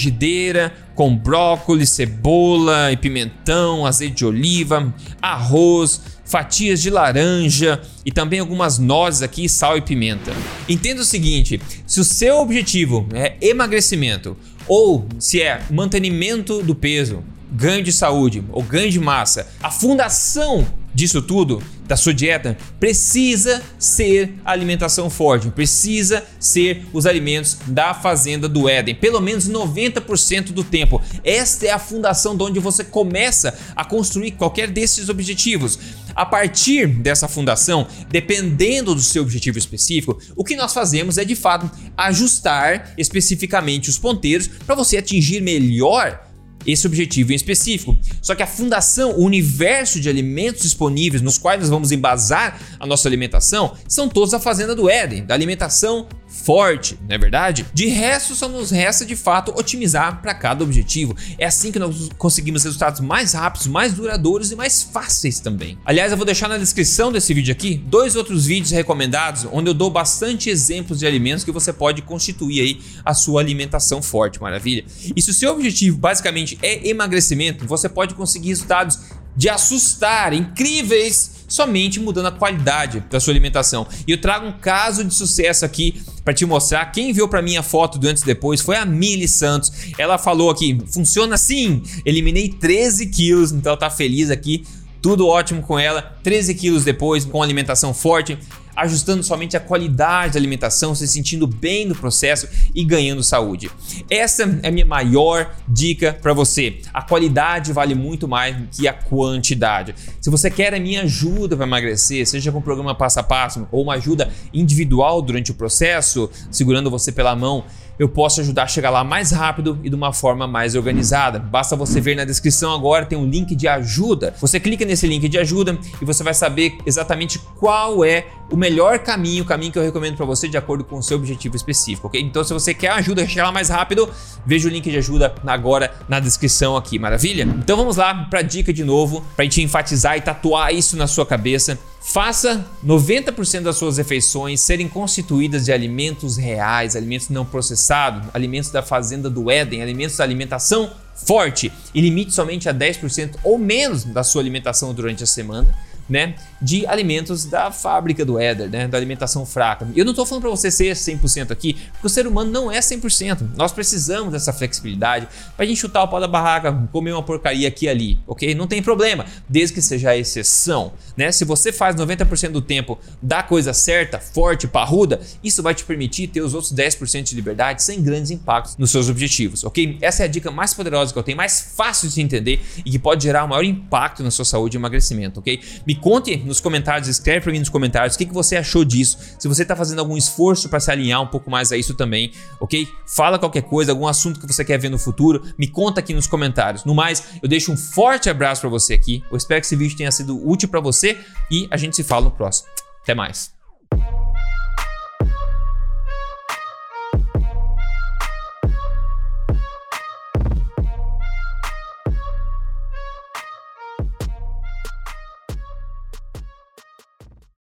com 0.95 1.17
brócolis, 1.17 1.91
cebola 1.91 2.93
e 2.93 2.97
pimentão, 2.97 3.87
azeite 3.87 4.17
de 4.17 4.27
oliva, 4.27 4.95
arroz, 5.21 6.01
fatias 6.25 6.81
de 6.81 6.91
laranja 6.91 7.81
e 8.05 8.13
também 8.13 8.39
algumas 8.39 8.79
nozes 8.79 9.23
aqui, 9.23 9.49
sal 9.49 9.77
e 9.77 9.81
pimenta. 9.81 10.33
Entenda 10.69 11.01
o 11.01 11.05
seguinte: 11.05 11.61
se 11.87 12.01
o 12.01 12.05
seu 12.05 12.39
objetivo 12.39 13.09
é 13.13 13.37
emagrecimento 13.41 14.37
ou 14.67 15.07
se 15.19 15.41
é 15.41 15.63
mantenimento 15.71 16.63
do 16.63 16.75
peso, 16.75 17.25
ganho 17.51 17.83
de 17.83 17.93
saúde 17.93 18.45
ou 18.51 18.63
ganho 18.63 18.91
de 18.91 19.01
massa, 19.01 19.49
a 19.63 19.71
fundação 19.71 20.67
disso 20.99 21.23
tudo, 21.23 21.63
da 21.87 21.97
sua 21.97 22.13
dieta, 22.13 22.59
precisa 22.81 23.63
ser 23.79 24.35
alimentação 24.45 25.09
forte, 25.09 25.49
precisa 25.49 26.25
ser 26.41 26.85
os 26.93 27.07
alimentos 27.07 27.57
da 27.69 27.95
fazenda 27.95 28.49
do 28.49 28.69
Éden, 28.69 28.97
pelo 28.97 29.21
menos 29.21 29.49
90% 29.49 30.47
do 30.47 30.65
tempo. 30.65 31.01
Esta 31.23 31.67
é 31.67 31.71
a 31.71 31.79
fundação 31.79 32.37
de 32.37 32.43
onde 32.43 32.59
você 32.59 32.83
começa 32.83 33.57
a 33.77 33.85
construir 33.85 34.33
qualquer 34.33 34.69
desses 34.69 35.09
objetivos. 35.09 35.79
A 36.17 36.27
partir 36.27 36.89
dessa 36.89 37.29
fundação, 37.29 37.87
dependendo 38.11 38.93
do 38.93 39.01
seu 39.01 39.23
objetivo 39.23 39.57
específico, 39.57 40.19
o 40.35 40.43
que 40.43 40.57
nós 40.57 40.75
fazemos 40.75 41.17
é 41.17 41.25
de 41.25 41.37
fato 41.37 41.71
ajustar 41.97 42.93
especificamente 42.99 43.89
os 43.89 43.99
ponteiros 43.99 44.49
para 44.49 44.75
você 44.75 44.97
atingir 44.97 45.41
melhor 45.41 46.28
esse 46.73 46.87
objetivo 46.87 47.33
em 47.33 47.35
específico. 47.35 47.97
Só 48.21 48.35
que 48.35 48.43
a 48.43 48.47
fundação, 48.47 49.13
o 49.13 49.25
universo 49.25 49.99
de 50.01 50.09
alimentos 50.09 50.63
disponíveis 50.63 51.23
nos 51.23 51.39
quais 51.39 51.61
nós 51.61 51.71
vamos 51.71 51.93
embasar 51.93 52.61
a 52.79 52.87
nossa 52.87 53.09
alimentação, 53.09 53.75
são 53.89 54.09
todos 54.09 54.35
a 54.35 54.41
fazenda 54.41 54.75
do 54.75 54.89
Éden, 54.89 55.25
da 55.25 55.35
alimentação 55.35 56.07
forte, 56.29 56.99
não 57.09 57.15
é 57.15 57.19
verdade? 57.19 57.67
De 57.73 57.87
resto, 57.87 58.35
só 58.35 58.47
nos 58.49 58.71
resta 58.71 59.05
de 59.05 59.17
fato 59.17 59.53
otimizar 59.59 60.21
para 60.21 60.35
cada 60.35 60.63
objetivo. 60.63 61.17
É 61.39 61.47
assim 61.47 61.73
que 61.73 61.79
nós 61.79 62.11
conseguimos 62.19 62.65
resultados 62.65 63.01
mais 63.01 63.33
rápidos, 63.33 63.67
mais 63.67 63.95
duradouros 63.95 64.53
e 64.53 64.57
mais 64.57 64.83
fáceis 64.83 65.41
também. 65.41 65.79
Aliás, 65.85 66.13
eu 66.13 66.17
vou 66.19 66.27
deixar 66.27 66.49
na 66.49 66.59
descrição 66.59 67.11
desse 67.11 67.33
vídeo 67.33 67.53
aqui 67.53 67.83
dois 67.87 68.15
outros 68.15 68.47
vídeos 68.47 68.71
recomendados 68.71 69.47
onde 69.51 69.71
eu 69.71 69.75
dou 69.75 69.91
bastante 69.91 70.51
exemplos 70.51 70.99
de 70.99 71.07
alimentos 71.07 71.45
que 71.45 71.51
você 71.51 71.73
pode 71.73 72.03
constituir 72.03 72.61
aí 72.61 72.81
a 73.05 73.15
sua 73.15 73.41
alimentação 73.41 74.03
forte, 74.03 74.41
maravilha? 74.41 74.85
E 75.17 75.23
se 75.23 75.31
o 75.31 75.35
seu 75.35 75.53
objetivo 75.53 75.97
basicamente 75.97 76.59
é 76.63 76.89
emagrecimento, 76.89 77.67
você 77.67 77.89
pode 77.89 78.15
conseguir 78.15 78.49
resultados 78.49 78.99
de 79.35 79.49
assustar, 79.49 80.33
incríveis 80.33 81.38
somente 81.49 81.99
mudando 81.99 82.27
a 82.27 82.33
qualidade 82.33 83.01
da 83.11 83.19
sua 83.19 83.33
alimentação. 83.33 83.87
E 84.07 84.13
eu 84.13 84.21
trago 84.21 84.47
um 84.47 84.53
caso 84.53 85.03
de 85.03 85.13
sucesso 85.13 85.65
aqui 85.65 86.01
para 86.23 86.35
te 86.35 86.45
mostrar. 86.45 86.85
Quem 86.93 87.13
viu 87.13 87.27
para 87.27 87.43
mim 87.43 87.57
a 87.57 87.63
foto 87.63 87.99
do 87.99 88.07
antes 88.07 88.23
e 88.23 88.27
depois 88.27 88.61
foi 88.61 88.77
a 88.77 88.85
Mili 88.85 89.27
Santos. 89.27 89.73
Ela 89.99 90.19
falou 90.19 90.51
aqui: 90.51 90.79
funciona 90.93 91.35
assim. 91.35 91.83
Eliminei 92.05 92.51
13 92.51 93.07
quilos, 93.07 93.51
então 93.51 93.71
ela 93.71 93.81
tá 93.81 93.91
feliz 93.91 94.31
aqui. 94.31 94.65
Tudo 95.01 95.27
ótimo 95.27 95.63
com 95.63 95.79
ela. 95.79 96.19
13 96.23 96.55
quilos 96.55 96.85
depois, 96.85 97.25
com 97.25 97.43
alimentação 97.43 97.95
forte 97.95 98.37
ajustando 98.79 99.23
somente 99.23 99.57
a 99.57 99.61
qualidade 99.61 100.35
da 100.35 100.39
alimentação, 100.39 100.95
se 100.95 101.07
sentindo 101.07 101.47
bem 101.47 101.87
no 101.87 101.95
processo 101.95 102.49
e 102.75 102.85
ganhando 102.85 103.23
saúde. 103.23 103.71
Essa 104.09 104.61
é 104.63 104.69
a 104.69 104.71
minha 104.71 104.87
maior 104.87 105.55
dica 105.67 106.17
para 106.21 106.33
você. 106.33 106.79
A 106.95 107.03
qualidade 107.03 107.73
vale 107.73 107.95
muito 107.95 108.29
mais 108.29 108.57
que 108.73 108.87
a 108.87 108.93
quantidade. 108.93 109.95
Se 110.21 110.31
você 110.31 110.51
quer 110.51 110.75
a 110.75 110.81
minha 110.81 111.03
ajuda 111.03 111.57
para 111.57 111.67
emagrecer, 111.67 112.27
seja 112.27 112.53
com 112.53 112.59
o 112.59 112.63
programa 112.63 112.95
passo 112.95 113.21
a 113.21 113.23
passo 113.23 113.67
ou 113.73 113.83
uma 113.83 113.95
ajuda 113.95 114.31
individual 114.55 115.21
durante 115.21 115.51
o 115.51 115.55
processo, 115.55 116.31
segurando 116.51 116.91
você 116.91 117.11
pela 117.11 117.35
mão, 117.35 117.65
eu 117.99 118.09
posso 118.09 118.41
ajudar 118.41 118.65
a 118.65 118.67
chegar 118.69 118.91
lá 118.91 119.03
mais 119.03 119.33
rápido 119.33 119.79
e 119.83 119.91
de 119.91 119.95
uma 119.95 120.13
forma 120.13 120.47
mais 120.47 120.75
organizada. 120.75 121.39
Basta 121.39 121.75
você 121.75 122.01
ver 122.01 122.15
na 122.15 122.25
descrição 122.25 122.73
agora, 122.73 123.05
tem 123.05 123.19
um 123.19 123.27
link 123.27 123.55
de 123.55 123.67
ajuda. 123.67 124.35
Você 124.41 124.61
clica 124.61 124.85
nesse 124.85 125.07
link 125.07 125.29
de 125.29 125.39
ajuda 125.39 125.79
e 126.01 126.05
você 126.05 126.23
vai 126.23 126.35
saber 126.35 126.79
exatamente 126.87 127.39
qual 127.59 128.05
é 128.05 128.27
o 128.51 128.57
melhor 128.57 128.99
caminho, 129.01 129.43
o 129.43 129.47
caminho 129.47 129.73
que 129.73 129.79
eu 129.79 129.83
recomendo 129.83 130.17
para 130.17 130.25
você 130.25 130.49
de 130.49 130.57
acordo 130.57 130.85
com 130.85 130.99
o 130.99 131.03
seu 131.03 131.19
objetivo 131.19 131.55
específico, 131.55 132.07
ok? 132.07 132.21
Então, 132.21 132.43
se 132.43 132.53
você 132.53 132.73
quer 132.73 132.91
ajuda 132.93 133.23
a 133.23 133.27
chegar 133.27 133.45
lá 133.45 133.53
mais 133.53 133.69
rápido, 133.69 134.09
veja 134.47 134.69
o 134.69 134.71
link 134.71 134.91
de 134.91 134.97
ajuda 134.97 135.35
agora 135.47 135.93
na 136.09 136.19
descrição 136.21 136.77
aqui, 136.77 136.99
maravilha? 136.99 137.43
Então 137.43 137.77
vamos 137.77 137.97
lá 137.97 138.15
para 138.31 138.41
a 138.41 138.43
dica 138.43 138.73
de 138.73 138.85
novo, 138.85 139.25
para 139.37 139.45
gente 139.45 139.63
enfatizar 139.63 140.17
e 140.17 140.21
tatuar 140.21 140.73
isso 140.73 140.97
na 140.97 141.07
sua 141.07 141.27
cabeça. 141.27 141.79
Faça 142.11 142.65
90% 142.83 143.65
das 143.65 143.77
suas 143.77 143.99
refeições 143.99 144.63
serem 144.63 144.89
constituídas 144.89 145.67
de 145.67 145.73
alimentos 145.73 146.39
reais, 146.39 146.97
alimentos 146.97 147.29
não 147.29 147.45
processados, 147.45 148.27
alimentos 148.33 148.71
da 148.71 148.83
fazenda 148.83 149.29
do 149.29 149.51
Éden, 149.51 149.83
alimentos 149.83 150.17
da 150.17 150.25
alimentação 150.25 150.91
forte. 151.15 151.71
E 151.95 152.01
limite 152.01 152.33
somente 152.33 152.67
a 152.67 152.73
10% 152.73 153.35
ou 153.45 153.59
menos 153.59 154.05
da 154.05 154.25
sua 154.25 154.41
alimentação 154.41 154.95
durante 154.95 155.23
a 155.23 155.27
semana 155.27 155.69
né, 156.09 156.35
de 156.61 156.87
alimentos 156.87 157.45
da 157.45 157.71
fábrica 157.71 158.25
do 158.25 158.39
Éder, 158.39 158.69
né, 158.69 158.89
da 158.89 158.97
alimentação 158.97 159.45
fraca. 159.45 159.87
Eu 159.95 160.05
não 160.05 160.13
estou 160.13 160.25
falando 160.25 160.43
para 160.43 160.51
você 160.51 160.71
ser 160.71 160.95
100% 160.95 161.51
aqui, 161.51 161.75
porque 161.93 162.07
o 162.07 162.11
ser 162.11 162.27
humano 162.27 162.51
não 162.51 162.71
é 162.71 162.79
100%. 162.79 163.51
Nós 163.57 163.73
precisamos 163.73 164.33
dessa 164.33 164.53
flexibilidade 164.53 165.29
para 165.57 165.65
a 165.65 165.69
gente 165.69 165.79
chutar 165.79 166.03
o 166.03 166.09
pau 166.09 166.21
da 166.21 166.29
barraca, 166.29 166.73
comer 166.91 167.13
uma 167.13 167.23
porcaria 167.23 167.69
aqui 167.69 167.87
e 167.87 167.89
ali, 167.89 168.19
ok? 168.27 168.55
Não 168.55 168.67
tem 168.67 168.83
problema, 168.83 169.27
desde 169.49 169.75
que 169.75 169.83
seja 169.83 170.11
a 170.11 170.17
exceção, 170.17 170.93
né? 171.17 171.31
Se 171.31 171.45
você 171.45 171.73
faz 171.73 171.95
90% 171.95 172.51
do 172.51 172.63
tempo 172.63 172.99
da 173.23 173.43
coisa 173.43 173.73
certa, 173.73 174.19
forte, 174.19 174.67
parruda, 174.67 175.21
isso 175.43 175.63
vai 175.63 175.75
te 175.75 175.85
permitir 175.85 176.29
ter 176.29 176.41
os 176.41 176.55
outros 176.55 176.73
10% 176.73 177.25
de 177.25 177.35
liberdade 177.35 177.83
sem 177.83 178.03
grandes 178.03 178.31
impactos 178.31 178.77
nos 178.77 178.91
seus 178.91 179.09
objetivos, 179.09 179.65
ok? 179.65 179.99
Essa 180.01 180.23
é 180.23 180.27
a 180.27 180.29
dica 180.29 180.51
mais 180.51 180.75
poderosa 180.75 181.13
que 181.13 181.19
eu 181.19 181.23
tenho, 181.23 181.37
mais 181.37 181.73
fácil 181.77 182.09
de 182.09 182.21
entender 182.21 182.61
e 182.85 182.91
que 182.91 182.99
pode 182.99 183.23
gerar 183.23 183.45
o 183.45 183.49
maior 183.49 183.65
impacto 183.65 184.23
na 184.23 184.31
sua 184.31 184.45
saúde 184.45 184.77
e 184.77 184.79
emagrecimento, 184.79 185.41
ok? 185.41 185.61
Me 185.87 185.95
conte 185.99 186.37
nos 186.39 186.61
comentários, 186.61 187.09
escreve 187.09 187.41
para 187.43 187.53
mim 187.53 187.59
nos 187.59 187.69
comentários 187.69 188.15
o 188.15 188.19
que, 188.19 188.27
que 188.27 188.35
você 188.35 188.57
achou 188.57 188.85
disso. 188.85 189.19
Se 189.39 189.49
você 189.49 189.63
está 189.63 189.77
fazendo 189.77 189.99
algum 189.99 190.17
esforço 190.17 190.69
para 190.69 190.81
se 190.81 190.91
alinhar 190.91 191.21
um 191.21 191.27
pouco 191.27 191.51
mais 191.51 191.73
a 191.73 191.77
isso 191.77 191.95
também, 191.95 192.33
ok? 192.61 192.89
Fala 193.07 193.39
qualquer 193.39 193.63
coisa, 193.63 193.93
algum 193.93 194.07
assunto 194.07 194.41
que 194.41 194.47
você 194.47 194.65
quer 194.65 194.79
ver 194.79 194.89
no 194.89 194.99
futuro, 194.99 195.43
me 195.59 195.67
conta 195.67 196.01
aqui 196.01 196.15
nos 196.15 196.27
comentários. 196.27 196.85
No 196.85 196.95
mais, 196.95 197.25
eu 197.43 197.49
deixo 197.49 197.73
um 197.73 197.77
forte 197.77 198.31
abraço 198.31 198.63
para 198.63 198.71
você 198.71 198.95
aqui. 198.95 199.23
Eu 199.31 199.37
espero 199.37 199.61
que 199.61 199.67
esse 199.67 199.77
vídeo 199.77 199.97
tenha 199.97 200.11
sido 200.11 200.49
útil 200.49 200.69
para 200.69 200.81
você 200.81 201.19
e 201.51 201.67
a 201.71 201.77
gente 201.77 201.97
se 201.97 202.05
fala 202.05 202.25
no 202.27 202.31
próximo. 202.31 202.69
Até 203.03 203.15
mais. 203.15 203.58